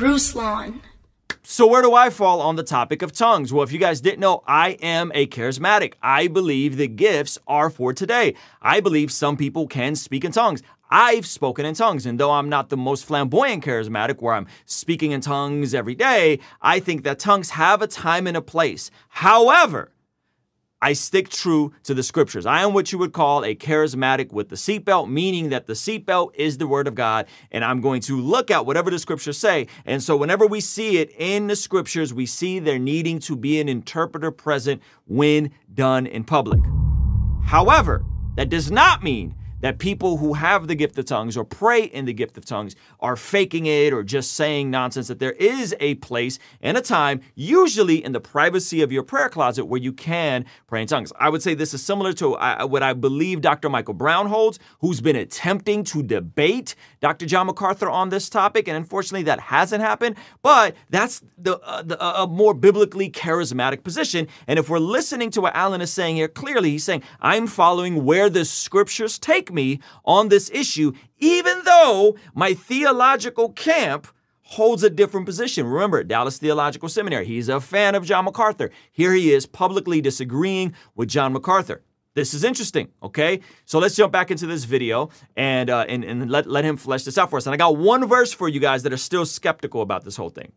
Ruslan. 0.00 0.80
So, 1.50 1.66
where 1.66 1.80
do 1.80 1.94
I 1.94 2.10
fall 2.10 2.42
on 2.42 2.56
the 2.56 2.62
topic 2.62 3.00
of 3.00 3.12
tongues? 3.12 3.54
Well, 3.54 3.64
if 3.64 3.72
you 3.72 3.78
guys 3.78 4.02
didn't 4.02 4.20
know, 4.20 4.42
I 4.46 4.72
am 4.82 5.10
a 5.14 5.26
charismatic. 5.26 5.94
I 6.02 6.28
believe 6.28 6.76
the 6.76 6.88
gifts 6.88 7.38
are 7.46 7.70
for 7.70 7.94
today. 7.94 8.34
I 8.60 8.80
believe 8.80 9.10
some 9.10 9.38
people 9.38 9.66
can 9.66 9.96
speak 9.96 10.26
in 10.26 10.32
tongues. 10.32 10.62
I've 10.90 11.26
spoken 11.26 11.66
in 11.66 11.74
tongues, 11.74 12.06
and 12.06 12.18
though 12.18 12.30
I'm 12.30 12.48
not 12.48 12.70
the 12.70 12.76
most 12.76 13.04
flamboyant 13.04 13.64
charismatic 13.64 14.20
where 14.20 14.34
I'm 14.34 14.46
speaking 14.64 15.12
in 15.12 15.20
tongues 15.20 15.74
every 15.74 15.94
day, 15.94 16.40
I 16.62 16.80
think 16.80 17.04
that 17.04 17.18
tongues 17.18 17.50
have 17.50 17.82
a 17.82 17.86
time 17.86 18.26
and 18.26 18.36
a 18.36 18.42
place. 18.42 18.90
However, 19.08 19.92
I 20.80 20.92
stick 20.92 21.28
true 21.28 21.72
to 21.82 21.92
the 21.92 22.04
scriptures. 22.04 22.46
I 22.46 22.62
am 22.62 22.72
what 22.72 22.92
you 22.92 22.98
would 22.98 23.12
call 23.12 23.44
a 23.44 23.56
charismatic 23.56 24.32
with 24.32 24.48
the 24.48 24.54
seatbelt, 24.54 25.10
meaning 25.10 25.48
that 25.48 25.66
the 25.66 25.72
seatbelt 25.72 26.36
is 26.36 26.58
the 26.58 26.68
word 26.68 26.86
of 26.86 26.94
God, 26.94 27.26
and 27.50 27.64
I'm 27.64 27.80
going 27.80 28.00
to 28.02 28.20
look 28.20 28.50
at 28.50 28.64
whatever 28.64 28.88
the 28.88 28.98
scriptures 29.00 29.36
say. 29.36 29.66
And 29.84 30.00
so, 30.00 30.16
whenever 30.16 30.46
we 30.46 30.60
see 30.60 30.98
it 30.98 31.10
in 31.18 31.48
the 31.48 31.56
scriptures, 31.56 32.14
we 32.14 32.26
see 32.26 32.60
there 32.60 32.78
needing 32.78 33.18
to 33.20 33.34
be 33.34 33.60
an 33.60 33.68
interpreter 33.68 34.30
present 34.30 34.80
when 35.06 35.50
done 35.74 36.06
in 36.06 36.22
public. 36.22 36.60
However, 37.44 38.04
that 38.36 38.48
does 38.48 38.70
not 38.70 39.02
mean 39.02 39.34
that 39.60 39.78
people 39.78 40.18
who 40.18 40.34
have 40.34 40.68
the 40.68 40.74
gift 40.74 40.98
of 40.98 41.04
tongues 41.04 41.36
or 41.36 41.44
pray 41.44 41.84
in 41.84 42.04
the 42.04 42.12
gift 42.12 42.38
of 42.38 42.44
tongues 42.44 42.76
are 43.00 43.16
faking 43.16 43.66
it 43.66 43.92
or 43.92 44.02
just 44.02 44.32
saying 44.32 44.70
nonsense, 44.70 45.08
that 45.08 45.18
there 45.18 45.32
is 45.32 45.74
a 45.80 45.94
place 45.96 46.38
and 46.60 46.76
a 46.76 46.80
time, 46.80 47.20
usually 47.34 48.04
in 48.04 48.12
the 48.12 48.20
privacy 48.20 48.82
of 48.82 48.92
your 48.92 49.02
prayer 49.02 49.28
closet, 49.28 49.64
where 49.64 49.80
you 49.80 49.92
can 49.92 50.44
pray 50.66 50.82
in 50.82 50.88
tongues. 50.88 51.12
I 51.18 51.28
would 51.28 51.42
say 51.42 51.54
this 51.54 51.74
is 51.74 51.84
similar 51.84 52.12
to 52.14 52.34
uh, 52.34 52.66
what 52.66 52.82
I 52.82 52.92
believe 52.92 53.40
Dr. 53.40 53.68
Michael 53.68 53.94
Brown 53.94 54.26
holds, 54.26 54.58
who's 54.80 55.00
been 55.00 55.16
attempting 55.16 55.84
to 55.84 56.02
debate 56.02 56.74
Dr. 57.00 57.26
John 57.26 57.46
MacArthur 57.46 57.88
on 57.90 58.08
this 58.08 58.28
topic. 58.28 58.68
And 58.68 58.76
unfortunately, 58.76 59.24
that 59.24 59.40
hasn't 59.40 59.82
happened. 59.82 60.16
But 60.42 60.76
that's 60.90 61.22
the, 61.36 61.58
uh, 61.60 61.82
the 61.82 62.00
uh, 62.00 62.24
a 62.24 62.26
more 62.26 62.54
biblically 62.54 63.10
charismatic 63.10 63.82
position. 63.82 64.28
And 64.46 64.58
if 64.58 64.68
we're 64.68 64.78
listening 64.78 65.30
to 65.32 65.40
what 65.40 65.54
Allen 65.54 65.80
is 65.80 65.92
saying 65.92 66.16
here, 66.16 66.28
clearly 66.28 66.70
he's 66.70 66.84
saying, 66.84 67.02
I'm 67.20 67.46
following 67.46 68.04
where 68.04 68.30
the 68.30 68.44
scriptures 68.44 69.18
take 69.18 69.47
me 69.52 69.80
on 70.04 70.28
this 70.28 70.50
issue, 70.52 70.92
even 71.18 71.62
though 71.64 72.16
my 72.34 72.54
theological 72.54 73.50
camp 73.50 74.08
holds 74.42 74.82
a 74.82 74.88
different 74.88 75.26
position. 75.26 75.66
Remember, 75.66 76.02
Dallas 76.02 76.38
Theological 76.38 76.88
Seminary, 76.88 77.26
he's 77.26 77.50
a 77.50 77.60
fan 77.60 77.94
of 77.94 78.06
John 78.06 78.24
MacArthur. 78.24 78.70
Here 78.90 79.12
he 79.12 79.32
is 79.32 79.44
publicly 79.44 80.00
disagreeing 80.00 80.74
with 80.94 81.08
John 81.08 81.34
MacArthur. 81.34 81.82
This 82.14 82.34
is 82.34 82.42
interesting, 82.44 82.88
okay? 83.02 83.40
So 83.66 83.78
let's 83.78 83.94
jump 83.94 84.10
back 84.10 84.30
into 84.30 84.46
this 84.46 84.64
video 84.64 85.10
and, 85.36 85.68
uh, 85.70 85.84
and, 85.88 86.02
and 86.02 86.30
let, 86.30 86.46
let 86.46 86.64
him 86.64 86.76
flesh 86.76 87.04
this 87.04 87.18
out 87.18 87.30
for 87.30 87.36
us. 87.36 87.46
And 87.46 87.54
I 87.54 87.56
got 87.58 87.76
one 87.76 88.06
verse 88.08 88.32
for 88.32 88.48
you 88.48 88.58
guys 88.58 88.82
that 88.84 88.92
are 88.92 88.96
still 88.96 89.26
skeptical 89.26 89.82
about 89.82 90.04
this 90.04 90.16
whole 90.16 90.30
thing. 90.30 90.50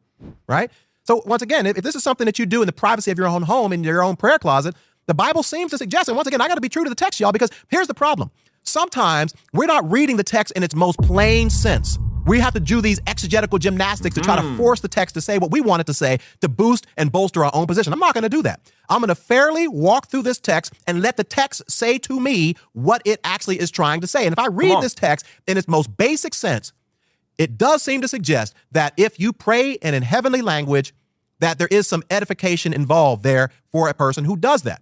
Right? 0.47 0.71
So, 1.03 1.21
once 1.25 1.41
again, 1.41 1.65
if, 1.65 1.77
if 1.77 1.83
this 1.83 1.95
is 1.95 2.03
something 2.03 2.25
that 2.25 2.39
you 2.39 2.45
do 2.45 2.61
in 2.61 2.65
the 2.65 2.73
privacy 2.73 3.11
of 3.11 3.17
your 3.17 3.27
own 3.27 3.43
home, 3.43 3.73
in 3.73 3.83
your 3.83 4.03
own 4.03 4.15
prayer 4.15 4.39
closet, 4.39 4.73
the 5.07 5.13
Bible 5.13 5.43
seems 5.43 5.71
to 5.71 5.77
suggest, 5.77 6.07
and 6.07 6.15
once 6.15 6.27
again, 6.27 6.41
I 6.41 6.47
got 6.47 6.55
to 6.55 6.61
be 6.61 6.69
true 6.69 6.83
to 6.83 6.89
the 6.89 6.95
text, 6.95 7.19
y'all, 7.19 7.31
because 7.31 7.49
here's 7.67 7.87
the 7.87 7.93
problem. 7.93 8.31
Sometimes 8.63 9.33
we're 9.53 9.65
not 9.65 9.89
reading 9.89 10.17
the 10.17 10.23
text 10.23 10.53
in 10.55 10.63
its 10.63 10.75
most 10.75 10.97
plain 10.99 11.49
sense. 11.49 11.97
We 12.25 12.39
have 12.39 12.53
to 12.53 12.59
do 12.59 12.81
these 12.81 12.99
exegetical 13.07 13.57
gymnastics 13.57 14.15
to 14.15 14.21
try 14.21 14.37
mm. 14.37 14.51
to 14.51 14.57
force 14.57 14.79
the 14.79 14.87
text 14.87 15.15
to 15.15 15.21
say 15.21 15.39
what 15.39 15.49
we 15.51 15.59
want 15.59 15.81
it 15.81 15.87
to 15.87 15.93
say 15.93 16.19
to 16.41 16.49
boost 16.49 16.85
and 16.95 17.11
bolster 17.11 17.43
our 17.43 17.51
own 17.53 17.65
position. 17.65 17.91
I'm 17.93 17.99
not 17.99 18.13
going 18.13 18.23
to 18.23 18.29
do 18.29 18.43
that. 18.43 18.71
I'm 18.89 18.99
going 18.99 19.09
to 19.09 19.15
fairly 19.15 19.67
walk 19.67 20.07
through 20.07 20.21
this 20.23 20.39
text 20.39 20.73
and 20.85 21.01
let 21.01 21.17
the 21.17 21.23
text 21.23 21.63
say 21.69 21.97
to 21.99 22.19
me 22.19 22.55
what 22.73 23.01
it 23.05 23.19
actually 23.23 23.59
is 23.59 23.71
trying 23.71 24.01
to 24.01 24.07
say. 24.07 24.25
And 24.25 24.33
if 24.33 24.39
I 24.39 24.47
read 24.47 24.81
this 24.81 24.93
text 24.93 25.25
in 25.47 25.57
its 25.57 25.67
most 25.67 25.97
basic 25.97 26.35
sense, 26.35 26.73
it 27.37 27.57
does 27.57 27.81
seem 27.81 28.01
to 28.01 28.07
suggest 28.07 28.53
that 28.71 28.93
if 28.97 29.19
you 29.19 29.33
pray 29.33 29.77
and 29.81 29.95
in 29.95 30.03
a 30.03 30.05
heavenly 30.05 30.43
language, 30.43 30.93
that 31.39 31.57
there 31.57 31.69
is 31.71 31.87
some 31.87 32.03
edification 32.11 32.71
involved 32.71 33.23
there 33.23 33.49
for 33.71 33.89
a 33.89 33.95
person 33.95 34.25
who 34.25 34.37
does 34.37 34.61
that. 34.61 34.81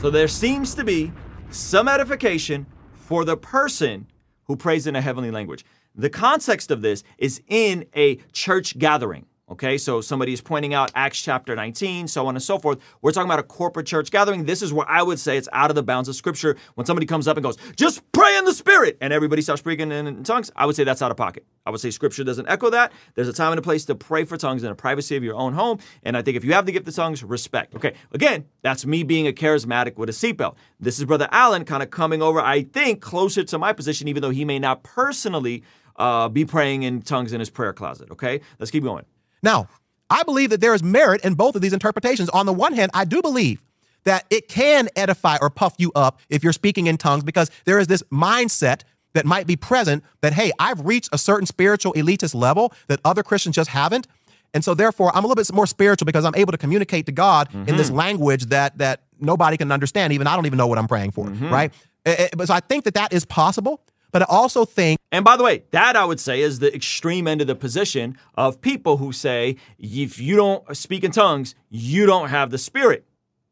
So 0.00 0.10
there 0.10 0.28
seems 0.28 0.76
to 0.76 0.84
be 0.84 1.10
some 1.50 1.88
edification 1.88 2.66
for 2.94 3.24
the 3.24 3.36
person 3.36 4.06
who 4.44 4.54
prays 4.54 4.86
in 4.86 4.94
a 4.94 5.00
heavenly 5.00 5.32
language. 5.32 5.64
The 5.96 6.08
context 6.08 6.70
of 6.70 6.82
this 6.82 7.02
is 7.18 7.42
in 7.48 7.84
a 7.96 8.20
church 8.30 8.78
gathering. 8.78 9.26
Okay, 9.50 9.76
so 9.76 10.00
somebody 10.00 10.32
is 10.32 10.40
pointing 10.40 10.72
out 10.72 10.92
Acts 10.94 11.20
chapter 11.20 11.56
19, 11.56 12.06
so 12.06 12.28
on 12.28 12.36
and 12.36 12.42
so 12.42 12.60
forth. 12.60 12.78
We're 13.02 13.10
talking 13.10 13.28
about 13.28 13.40
a 13.40 13.44
corporate 13.44 13.86
church 13.86 14.12
gathering. 14.12 14.44
This 14.44 14.62
is 14.62 14.72
where 14.72 14.88
I 14.88 15.02
would 15.02 15.18
say 15.18 15.36
it's 15.36 15.48
out 15.52 15.70
of 15.70 15.74
the 15.74 15.82
bounds 15.82 16.08
of 16.08 16.14
scripture. 16.14 16.56
When 16.76 16.86
somebody 16.86 17.06
comes 17.06 17.26
up 17.26 17.36
and 17.36 17.42
goes, 17.42 17.56
just 17.74 18.12
pray 18.28 18.38
in 18.38 18.44
the 18.44 18.52
spirit, 18.52 18.98
and 19.00 19.12
everybody 19.12 19.40
starts 19.40 19.60
speaking 19.60 19.90
in 19.90 20.22
tongues, 20.22 20.50
I 20.54 20.66
would 20.66 20.76
say 20.76 20.84
that's 20.84 21.00
out 21.00 21.10
of 21.10 21.16
pocket. 21.16 21.46
I 21.64 21.70
would 21.70 21.80
say 21.80 21.90
scripture 21.90 22.24
doesn't 22.24 22.48
echo 22.48 22.68
that. 22.70 22.92
There's 23.14 23.28
a 23.28 23.32
time 23.32 23.52
and 23.52 23.58
a 23.58 23.62
place 23.62 23.86
to 23.86 23.94
pray 23.94 24.24
for 24.24 24.36
tongues 24.36 24.62
in 24.62 24.68
the 24.68 24.74
privacy 24.74 25.16
of 25.16 25.24
your 25.24 25.34
own 25.34 25.54
home. 25.54 25.78
And 26.02 26.16
I 26.16 26.22
think 26.22 26.36
if 26.36 26.44
you 26.44 26.52
have 26.52 26.66
the 26.66 26.72
gift 26.72 26.86
of 26.88 26.94
tongues, 26.94 27.22
respect. 27.24 27.74
Okay, 27.74 27.94
again, 28.12 28.44
that's 28.62 28.84
me 28.84 29.02
being 29.02 29.26
a 29.26 29.32
charismatic 29.32 29.96
with 29.96 30.10
a 30.10 30.12
seatbelt. 30.12 30.56
This 30.78 30.98
is 30.98 31.06
Brother 31.06 31.28
Allen 31.30 31.64
kind 31.64 31.82
of 31.82 31.90
coming 31.90 32.22
over, 32.22 32.40
I 32.40 32.64
think, 32.64 33.00
closer 33.00 33.44
to 33.44 33.58
my 33.58 33.72
position, 33.72 34.08
even 34.08 34.20
though 34.20 34.30
he 34.30 34.44
may 34.44 34.58
not 34.58 34.82
personally 34.82 35.62
uh, 35.96 36.28
be 36.28 36.44
praying 36.44 36.82
in 36.82 37.00
tongues 37.02 37.32
in 37.32 37.40
his 37.40 37.50
prayer 37.50 37.72
closet. 37.72 38.10
Okay, 38.10 38.40
let's 38.58 38.70
keep 38.70 38.84
going. 38.84 39.04
Now, 39.42 39.68
I 40.10 40.22
believe 40.22 40.50
that 40.50 40.60
there 40.60 40.74
is 40.74 40.82
merit 40.82 41.22
in 41.24 41.34
both 41.34 41.54
of 41.54 41.62
these 41.62 41.72
interpretations. 41.72 42.28
On 42.30 42.46
the 42.46 42.52
one 42.52 42.74
hand, 42.74 42.90
I 42.94 43.04
do 43.04 43.22
believe 43.22 43.62
that 44.04 44.24
it 44.30 44.48
can 44.48 44.88
edify 44.96 45.36
or 45.40 45.50
puff 45.50 45.74
you 45.78 45.92
up 45.94 46.20
if 46.28 46.42
you're 46.42 46.52
speaking 46.52 46.86
in 46.86 46.96
tongues 46.96 47.24
because 47.24 47.50
there 47.64 47.78
is 47.78 47.86
this 47.86 48.02
mindset 48.12 48.82
that 49.14 49.26
might 49.26 49.46
be 49.46 49.56
present 49.56 50.04
that, 50.20 50.32
hey, 50.32 50.52
I've 50.58 50.84
reached 50.84 51.08
a 51.12 51.18
certain 51.18 51.46
spiritual 51.46 51.92
elitist 51.94 52.34
level 52.34 52.72
that 52.88 53.00
other 53.04 53.22
Christians 53.22 53.56
just 53.56 53.70
haven't. 53.70 54.06
And 54.54 54.64
so 54.64 54.74
therefore 54.74 55.10
I'm 55.14 55.24
a 55.24 55.26
little 55.26 55.42
bit 55.42 55.52
more 55.52 55.66
spiritual 55.66 56.06
because 56.06 56.24
I'm 56.24 56.34
able 56.34 56.52
to 56.52 56.58
communicate 56.58 57.06
to 57.06 57.12
God 57.12 57.48
mm-hmm. 57.48 57.68
in 57.68 57.76
this 57.76 57.88
mm-hmm. 57.88 57.96
language 57.96 58.46
that 58.46 58.78
that 58.78 59.00
nobody 59.20 59.56
can 59.56 59.70
understand. 59.72 60.12
Even 60.12 60.26
I 60.26 60.36
don't 60.36 60.46
even 60.46 60.56
know 60.56 60.66
what 60.66 60.78
I'm 60.78 60.88
praying 60.88 61.12
for, 61.12 61.26
mm-hmm. 61.26 61.50
right? 61.50 61.72
But 62.04 62.48
so 62.48 62.54
I 62.54 62.60
think 62.60 62.84
that 62.84 62.94
that 62.94 63.12
is 63.12 63.24
possible. 63.24 63.82
But 64.10 64.22
I 64.22 64.26
also 64.28 64.64
think. 64.64 64.98
And 65.12 65.24
by 65.24 65.36
the 65.36 65.44
way, 65.44 65.64
that 65.70 65.96
I 65.96 66.04
would 66.04 66.18
say 66.18 66.40
is 66.40 66.60
the 66.60 66.74
extreme 66.74 67.28
end 67.28 67.42
of 67.42 67.46
the 67.46 67.54
position 67.54 68.16
of 68.36 68.60
people 68.60 68.96
who 68.96 69.12
say, 69.12 69.56
if 69.78 70.18
you 70.18 70.34
don't 70.36 70.76
speak 70.76 71.04
in 71.04 71.10
tongues, 71.10 71.54
you 71.68 72.06
don't 72.06 72.30
have 72.30 72.50
the 72.50 72.56
spirit, 72.56 73.04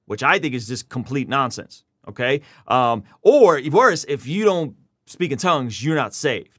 which 0.07 0.23
I 0.23 0.39
think 0.39 0.55
is 0.55 0.67
just 0.67 0.89
complete 0.89 1.29
nonsense. 1.29 1.85
Okay. 2.09 2.41
Um, 2.69 3.05
or 3.23 3.61
worse, 3.71 4.05
if 4.09 4.27
you 4.27 4.45
don't 4.45 4.77
speak 5.07 5.33
in 5.33 5.39
tongues, 5.39 5.85
you're 5.85 5.97
not 5.97 6.15
saved. 6.15 6.57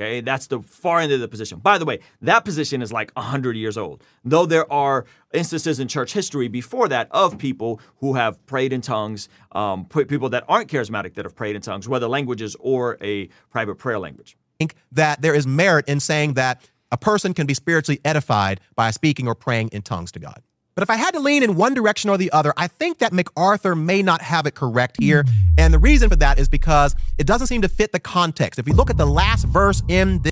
Okay, 0.00 0.20
that's 0.20 0.46
the 0.46 0.60
far 0.60 1.00
end 1.00 1.10
of 1.10 1.18
the 1.18 1.26
position. 1.26 1.58
By 1.58 1.76
the 1.76 1.84
way, 1.84 1.98
that 2.22 2.44
position 2.44 2.82
is 2.82 2.92
like 2.92 3.10
100 3.14 3.56
years 3.56 3.76
old, 3.76 4.04
though 4.24 4.46
there 4.46 4.70
are 4.72 5.06
instances 5.34 5.80
in 5.80 5.88
church 5.88 6.12
history 6.12 6.46
before 6.46 6.88
that 6.88 7.08
of 7.10 7.36
people 7.36 7.80
who 7.96 8.14
have 8.14 8.44
prayed 8.46 8.72
in 8.72 8.80
tongues, 8.80 9.28
um, 9.50 9.86
people 9.86 10.28
that 10.28 10.44
aren't 10.48 10.70
charismatic 10.70 11.14
that 11.14 11.24
have 11.24 11.34
prayed 11.34 11.56
in 11.56 11.62
tongues, 11.62 11.88
whether 11.88 12.06
languages 12.06 12.54
or 12.60 12.96
a 13.00 13.28
private 13.50 13.74
prayer 13.74 13.98
language. 13.98 14.36
I 14.38 14.64
think 14.64 14.76
that 14.92 15.20
there 15.20 15.34
is 15.34 15.48
merit 15.48 15.88
in 15.88 15.98
saying 15.98 16.34
that 16.34 16.62
a 16.92 16.96
person 16.96 17.34
can 17.34 17.48
be 17.48 17.54
spiritually 17.54 18.00
edified 18.04 18.60
by 18.76 18.92
speaking 18.92 19.26
or 19.26 19.34
praying 19.34 19.70
in 19.70 19.82
tongues 19.82 20.12
to 20.12 20.20
God. 20.20 20.42
But 20.78 20.84
if 20.84 20.90
I 20.90 20.96
had 20.96 21.10
to 21.14 21.18
lean 21.18 21.42
in 21.42 21.56
one 21.56 21.74
direction 21.74 22.08
or 22.08 22.16
the 22.16 22.30
other, 22.30 22.54
I 22.56 22.68
think 22.68 22.98
that 22.98 23.12
MacArthur 23.12 23.74
may 23.74 24.00
not 24.00 24.22
have 24.22 24.46
it 24.46 24.54
correct 24.54 24.96
here. 25.00 25.24
And 25.58 25.74
the 25.74 25.78
reason 25.80 26.08
for 26.08 26.14
that 26.14 26.38
is 26.38 26.48
because 26.48 26.94
it 27.18 27.26
doesn't 27.26 27.48
seem 27.48 27.62
to 27.62 27.68
fit 27.68 27.90
the 27.90 27.98
context. 27.98 28.60
If 28.60 28.68
you 28.68 28.74
look 28.74 28.88
at 28.88 28.96
the 28.96 29.04
last 29.04 29.44
verse 29.46 29.82
in 29.88 30.22
this. 30.22 30.30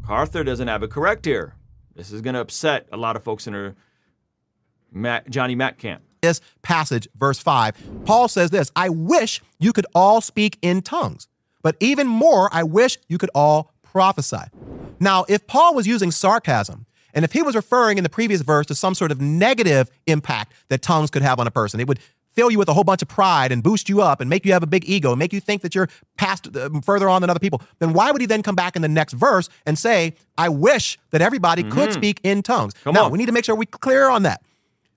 MacArthur 0.00 0.42
doesn't 0.42 0.66
have 0.66 0.82
it 0.82 0.90
correct 0.90 1.24
here. 1.24 1.54
This 1.94 2.10
is 2.10 2.20
going 2.20 2.34
to 2.34 2.40
upset 2.40 2.88
a 2.90 2.96
lot 2.96 3.14
of 3.14 3.22
folks 3.22 3.46
in 3.46 3.52
her 3.52 3.76
Matt, 4.90 5.30
Johnny 5.30 5.54
Mack 5.54 5.78
camp. 5.78 6.02
This 6.20 6.40
passage, 6.62 7.06
verse 7.14 7.38
5, 7.38 7.76
Paul 8.06 8.26
says 8.26 8.50
this 8.50 8.72
I 8.74 8.88
wish 8.88 9.40
you 9.60 9.72
could 9.72 9.86
all 9.94 10.20
speak 10.20 10.58
in 10.62 10.82
tongues, 10.82 11.28
but 11.62 11.76
even 11.78 12.08
more, 12.08 12.48
I 12.52 12.64
wish 12.64 12.98
you 13.08 13.18
could 13.18 13.30
all 13.36 13.72
prophesy. 13.84 14.48
Now, 14.98 15.24
if 15.28 15.46
Paul 15.46 15.76
was 15.76 15.86
using 15.86 16.10
sarcasm, 16.10 16.86
and 17.14 17.24
if 17.24 17.32
he 17.32 17.42
was 17.42 17.54
referring 17.54 17.98
in 17.98 18.04
the 18.04 18.10
previous 18.10 18.42
verse 18.42 18.66
to 18.66 18.74
some 18.74 18.94
sort 18.94 19.10
of 19.10 19.20
negative 19.20 19.90
impact 20.06 20.52
that 20.68 20.82
tongues 20.82 21.10
could 21.10 21.22
have 21.22 21.38
on 21.38 21.46
a 21.46 21.50
person, 21.50 21.80
it 21.80 21.88
would 21.88 22.00
fill 22.34 22.50
you 22.50 22.58
with 22.58 22.68
a 22.68 22.74
whole 22.74 22.84
bunch 22.84 23.00
of 23.00 23.08
pride 23.08 23.52
and 23.52 23.62
boost 23.62 23.88
you 23.88 24.02
up 24.02 24.20
and 24.20 24.28
make 24.28 24.44
you 24.44 24.52
have 24.52 24.62
a 24.62 24.66
big 24.66 24.88
ego 24.88 25.10
and 25.12 25.18
make 25.18 25.32
you 25.32 25.40
think 25.40 25.62
that 25.62 25.74
you're 25.74 25.88
past 26.16 26.54
uh, 26.56 26.68
further 26.82 27.08
on 27.08 27.20
than 27.20 27.30
other 27.30 27.40
people, 27.40 27.62
then 27.78 27.92
why 27.92 28.10
would 28.10 28.20
he 28.20 28.26
then 28.26 28.42
come 28.42 28.56
back 28.56 28.76
in 28.76 28.82
the 28.82 28.88
next 28.88 29.12
verse 29.14 29.48
and 29.66 29.78
say, 29.78 30.14
I 30.36 30.48
wish 30.48 30.98
that 31.10 31.22
everybody 31.22 31.62
mm-hmm. 31.62 31.72
could 31.72 31.92
speak 31.92 32.20
in 32.22 32.42
tongues? 32.42 32.74
Come 32.82 32.94
now, 32.94 33.04
on. 33.04 33.12
we 33.12 33.18
need 33.18 33.26
to 33.26 33.32
make 33.32 33.44
sure 33.44 33.54
we're 33.54 33.66
clear 33.66 34.08
on 34.08 34.24
that. 34.24 34.42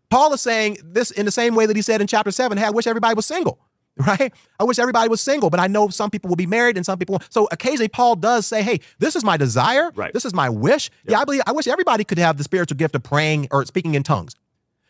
Paul 0.09 0.33
is 0.33 0.41
saying 0.41 0.77
this 0.83 1.11
in 1.11 1.25
the 1.25 1.31
same 1.31 1.53
way 1.53 1.65
that 1.65 1.75
he 1.75 1.81
said 1.81 2.01
in 2.01 2.07
chapter 2.07 2.31
7, 2.31 2.57
hey, 2.57 2.65
I 2.65 2.69
wish 2.69 2.87
everybody 2.87 3.13
was 3.13 3.25
single. 3.25 3.59
Right? 4.05 4.33
I 4.59 4.63
wish 4.63 4.79
everybody 4.79 5.09
was 5.09 5.21
single, 5.21 5.49
but 5.49 5.59
I 5.59 5.67
know 5.67 5.89
some 5.89 6.09
people 6.09 6.29
will 6.29 6.35
be 6.35 6.45
married 6.45 6.77
and 6.77 6.85
some 6.85 6.97
people. 6.97 7.13
Won't. 7.13 7.33
So 7.33 7.47
occasionally 7.51 7.87
Paul 7.87 8.15
does 8.15 8.45
say, 8.45 8.61
"Hey, 8.63 8.79
this 8.99 9.15
is 9.15 9.23
my 9.23 9.37
desire. 9.37 9.91
Right. 9.95 10.13
This 10.13 10.25
is 10.25 10.33
my 10.33 10.49
wish. 10.49 10.89
Yep. 11.03 11.11
Yeah, 11.11 11.19
I 11.19 11.25
believe 11.25 11.41
I 11.47 11.51
wish 11.51 11.67
everybody 11.67 12.03
could 12.03 12.17
have 12.17 12.37
the 12.37 12.43
spiritual 12.43 12.77
gift 12.77 12.95
of 12.95 13.03
praying 13.03 13.47
or 13.51 13.65
speaking 13.65 13.95
in 13.95 14.03
tongues." 14.03 14.35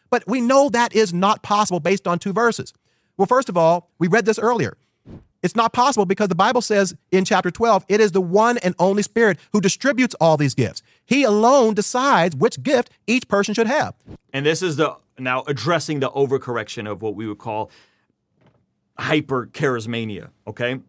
But 0.10 0.24
we 0.28 0.42
know 0.42 0.70
that 0.70 0.96
is 0.96 1.14
not 1.14 1.44
possible 1.44 1.80
based 1.80 2.08
on 2.08 2.20
two 2.20 2.34
verses. 2.34 2.74
Well, 3.18 3.26
first 3.26 3.50
of 3.50 3.58
all, 3.58 3.90
we 4.00 4.08
read 4.08 4.26
this 4.26 4.40
earlier. 4.40 4.78
It's 5.44 5.56
not 5.56 5.72
possible 5.72 6.06
because 6.06 6.30
the 6.30 6.36
Bible 6.36 6.62
says 6.62 6.96
in 7.12 7.24
chapter 7.24 7.52
12, 7.52 7.86
it 7.88 8.00
is 8.00 8.12
the 8.12 8.22
one 8.22 8.58
and 8.60 8.74
only 8.80 9.04
Spirit 9.04 9.38
who 9.54 9.62
distributes 9.62 10.16
all 10.20 10.36
these 10.36 10.56
gifts. 10.56 10.82
He 11.06 11.24
alone 11.24 11.74
decides 11.74 12.36
which 12.36 12.62
gift 12.64 12.90
each 13.06 13.28
person 13.28 13.54
should 13.54 13.68
have. 13.68 13.94
And 14.34 14.46
this 14.46 14.62
is 14.62 14.78
the 14.78 14.98
now 15.20 15.44
addressing 15.48 16.00
the 16.00 16.10
overcorrection 16.12 16.90
of 16.90 17.02
what 17.02 17.16
we 17.16 17.28
would 17.28 17.38
call 17.38 17.72
hyper 19.00 19.48
charismania, 19.48 20.30
okay? 20.46 20.80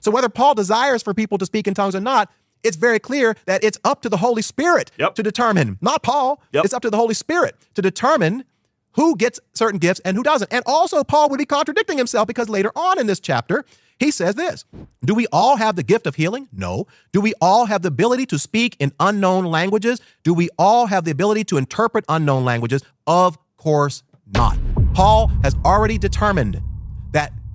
So 0.00 0.10
whether 0.10 0.28
Paul 0.28 0.54
desires 0.54 1.02
for 1.02 1.14
people 1.14 1.38
to 1.38 1.46
speak 1.46 1.66
in 1.66 1.74
tongues 1.74 1.94
or 1.94 2.00
not, 2.00 2.30
it's 2.62 2.76
very 2.76 2.98
clear 2.98 3.34
that 3.46 3.64
it's 3.64 3.78
up 3.84 4.02
to 4.02 4.08
the 4.08 4.18
Holy 4.18 4.42
Spirit 4.42 4.90
yep. 4.98 5.14
to 5.14 5.22
determine, 5.22 5.78
not 5.80 6.02
Paul. 6.02 6.42
Yep. 6.52 6.64
It's 6.64 6.74
up 6.74 6.82
to 6.82 6.90
the 6.90 6.96
Holy 6.96 7.14
Spirit 7.14 7.56
to 7.74 7.82
determine 7.82 8.44
who 8.92 9.16
gets 9.16 9.40
certain 9.54 9.78
gifts 9.78 10.00
and 10.04 10.16
who 10.16 10.22
doesn't. 10.22 10.52
And 10.52 10.62
also, 10.66 11.04
Paul 11.04 11.28
would 11.30 11.38
be 11.38 11.46
contradicting 11.46 11.96
himself 11.96 12.26
because 12.26 12.48
later 12.48 12.72
on 12.74 12.98
in 12.98 13.06
this 13.06 13.20
chapter, 13.20 13.64
he 13.98 14.10
says 14.10 14.34
this 14.34 14.64
Do 15.04 15.14
we 15.14 15.26
all 15.32 15.56
have 15.56 15.76
the 15.76 15.82
gift 15.82 16.06
of 16.06 16.16
healing? 16.16 16.48
No. 16.52 16.86
Do 17.12 17.20
we 17.20 17.34
all 17.40 17.66
have 17.66 17.82
the 17.82 17.88
ability 17.88 18.26
to 18.26 18.38
speak 18.38 18.76
in 18.78 18.92
unknown 18.98 19.44
languages? 19.44 20.00
Do 20.22 20.34
we 20.34 20.48
all 20.58 20.86
have 20.86 21.04
the 21.04 21.10
ability 21.10 21.44
to 21.44 21.56
interpret 21.56 22.04
unknown 22.08 22.44
languages? 22.44 22.82
Of 23.06 23.38
course 23.56 24.02
not. 24.34 24.58
Paul 24.94 25.28
has 25.42 25.54
already 25.64 25.98
determined 25.98 26.60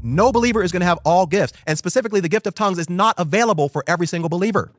no 0.06 0.32
believer 0.32 0.64
is 0.64 0.72
going 0.72 0.82
to 0.82 0.86
have 0.86 1.00
all 1.04 1.26
gifts. 1.26 1.54
And 1.66 1.78
specifically, 1.78 2.20
the 2.20 2.30
gift 2.30 2.48
of 2.48 2.56
tongues 2.56 2.80
is 2.80 2.90
not 2.90 3.16
available 3.18 3.68
for 3.68 3.84
every 3.88 4.08
single 4.08 4.30
believer. 4.30 4.72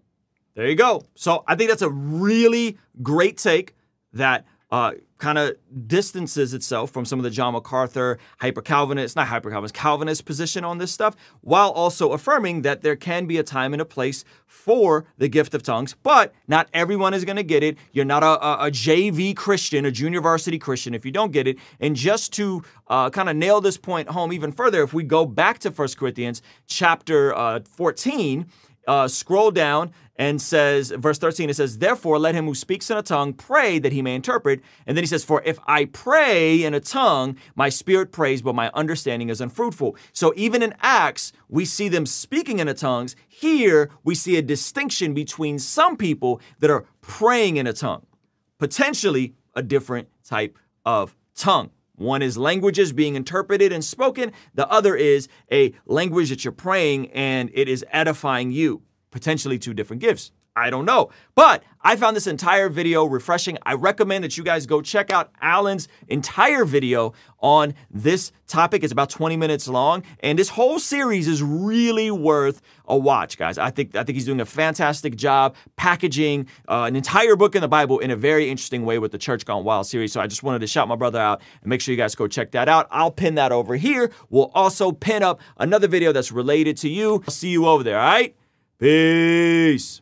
There 0.55 0.67
you 0.67 0.75
go. 0.75 1.05
So 1.15 1.45
I 1.47 1.55
think 1.55 1.69
that's 1.69 1.83
a 1.83 1.91
really 1.91 2.79
great 3.03 3.37
take 3.37 3.75
that 4.15 4.47
uh, 4.71 4.93
kind 5.19 5.39
of 5.39 5.57
distances 5.87 6.53
itself 6.53 6.91
from 6.91 7.05
some 7.05 7.19
of 7.19 7.23
the 7.23 7.31
John 7.31 7.55
MacArthur 7.55 8.19
hyper 8.41 8.61
Calvinist, 8.61 9.17
not 9.17 9.29
hyper 9.29 9.51
Calvinist, 9.51 9.75
Calvinist 9.75 10.25
position 10.25 10.65
on 10.65 10.79
this 10.79 10.93
stuff, 10.93 11.17
while 11.41 11.71
also 11.71 12.13
affirming 12.13 12.63
that 12.63 12.83
there 12.83 12.97
can 12.97 13.27
be 13.27 13.39
a 13.39 13.43
time 13.43 13.73
and 13.73 13.81
a 13.81 13.85
place 13.85 14.25
for 14.47 15.07
the 15.19 15.29
gift 15.29 15.55
of 15.55 15.63
tongues, 15.63 15.95
but 16.03 16.35
not 16.49 16.69
everyone 16.73 17.15
is 17.15 17.25
going 17.25 17.37
to 17.37 17.45
get 17.45 17.63
it. 17.63 17.79
You're 17.93 18.05
not 18.05 18.23
a, 18.23 18.45
a, 18.45 18.67
a, 18.67 18.71
JV 18.71 19.37
Christian, 19.37 19.85
a 19.85 19.91
junior 19.91 20.21
varsity 20.21 20.59
Christian, 20.59 20.95
if 20.95 21.05
you 21.05 21.13
don't 21.13 21.33
get 21.33 21.47
it. 21.47 21.59
And 21.81 21.95
just 21.95 22.33
to 22.35 22.63
uh, 22.89 23.11
kind 23.11 23.29
of 23.29 23.37
nail 23.37 23.61
this 23.61 23.77
point 23.77 24.09
home 24.09 24.33
even 24.33 24.53
further, 24.53 24.83
if 24.83 24.93
we 24.93 25.05
go 25.05 25.25
back 25.25 25.61
to 25.61 25.71
1 25.71 25.89
Corinthians 25.97 26.43
chapter 26.67 27.35
uh, 27.35 27.61
14, 27.61 28.47
uh, 28.87 29.09
scroll 29.09 29.51
down 29.51 29.93
and 30.19 30.41
says, 30.41 30.91
verse 30.91 31.19
13, 31.19 31.51
it 31.51 31.57
says, 31.57 31.79
Therefore, 31.79 32.19
let 32.19 32.35
him 32.35 32.47
who 32.47 32.55
speaks 32.55 32.91
in 32.91 32.97
a 32.97 33.03
tongue 33.03 33.33
pray 33.33 33.79
that 33.79 33.93
he 33.93 34.03
may 34.03 34.15
interpret. 34.15 34.61
And 34.87 34.97
then 34.97 35.03
he 35.03 35.09
says, 35.09 35.25
For 35.25 35.43
if 35.45 35.59
I 35.67 35.87
pray 35.87 36.65
in 36.65 36.75
a 36.75 36.81
tongue, 36.81 37.37
my 37.55 37.69
spirit 37.69 38.13
prays, 38.13 38.43
but 38.43 38.55
my 38.55 38.71
understanding 38.75 39.29
is 39.29 39.41
unfruitful. 39.41 39.97
So 40.13 40.33
even 40.37 40.63
in 40.63 40.75
Acts, 40.81 41.33
we 41.49 41.65
see 41.65 41.89
them 41.89 42.07
speaking 42.07 42.59
in 42.59 42.69
a 42.69 42.75
tongues. 42.75 43.15
Here, 43.29 43.91
we 44.05 44.15
see 44.15 44.37
a 44.37 44.43
distinction 44.43 45.13
between 45.13 45.59
some 45.59 45.97
people 45.97 46.41
that 46.61 46.71
are 46.71 46.87
praying 47.03 47.59
in 47.59 47.67
a 47.67 47.73
tongue, 47.73 48.07
potentially 48.59 49.35
a 49.55 49.63
different 49.63 50.09
type 50.25 50.59
of 50.85 51.15
tongue. 51.35 51.71
One 51.97 52.21
is 52.21 52.37
languages 52.37 52.93
being 52.93 53.15
interpreted 53.17 53.73
and 53.73 53.83
spoken. 53.83 54.33
The 54.55 54.69
other 54.69 54.95
is 54.95 55.29
a 55.51 55.75
language 55.87 56.29
that 56.29 56.45
you're 56.45 56.53
praying 56.53 57.11
and 57.13 57.51
it 57.55 57.69
is 57.69 57.85
edifying 57.91 58.51
you 58.51 58.83
potentially 59.17 59.59
two 59.59 59.73
different 59.73 60.03
gifts. 60.03 60.31
I 60.55 60.69
don't 60.69 60.85
know. 60.85 61.11
But 61.35 61.63
I 61.81 61.97
found 61.97 62.17
this 62.17 62.27
entire 62.27 62.69
video 62.69 63.05
refreshing. 63.07 63.57
I 63.65 63.75
recommend 63.75 64.25
that 64.25 64.37
you 64.37 64.45
guys 64.45 64.67
go 64.67 64.83
check 64.83 65.11
out 65.11 65.31
Allen's 65.41 65.89
entire 66.09 66.67
video 66.67 67.15
on 67.41 67.75
this 67.91 68.33
topic. 68.47 68.83
It's 68.83 68.93
about 68.93 69.09
20 69.09 69.39
minutes 69.39 69.69
long, 69.69 70.03
and 70.21 70.39
this 70.39 70.51
whole 70.51 70.79
series 70.79 71.29
is 71.29 71.43
really 71.43 72.11
worth 72.11 72.61
a 72.87 72.97
watch, 72.97 73.39
guys. 73.39 73.57
I 73.57 73.71
think 73.71 73.97
I 73.97 74.05
think 74.05 74.17
he's 74.17 74.27
doing 74.27 74.41
a 74.41 74.47
fantastic 74.47 75.17
job 75.17 75.57
packaging 75.77 76.47
uh, 76.69 76.85
an 76.89 76.97
entire 76.97 77.37
book 77.37 77.55
in 77.55 77.63
the 77.63 77.69
Bible 77.69 77.99
in 78.01 78.11
a 78.11 78.17
very 78.17 78.51
interesting 78.51 78.85
way 78.85 78.99
with 78.99 79.13
the 79.13 79.19
Church 79.19 79.45
Gone 79.45 79.65
Wild 79.65 79.87
series. 79.87 80.13
So 80.13 80.21
I 80.21 80.27
just 80.27 80.43
wanted 80.43 80.61
to 80.61 80.67
shout 80.67 80.89
my 80.89 80.97
brother 80.97 81.21
out 81.21 81.43
and 81.63 81.71
make 81.71 81.81
sure 81.81 81.93
you 81.93 81.99
guys 81.99 82.15
go 82.15 82.27
check 82.27 82.51
that 82.53 82.69
out. 82.69 82.87
I'll 82.91 83.11
pin 83.11 83.37
that 83.37 83.53
over 83.53 83.77
here. 83.77 84.11
We'll 84.31 84.51
also 84.55 84.93
pin 84.93 85.23
up 85.23 85.41
another 85.59 85.89
video 85.89 86.13
that's 86.13 86.33
related 86.33 86.77
to 86.79 86.89
you. 86.89 87.23
I'll 87.27 87.31
see 87.31 87.51
you 87.51 87.67
over 87.67 87.83
there, 87.83 87.99
all 87.99 88.07
right? 88.07 88.35
Peace. 88.79 89.95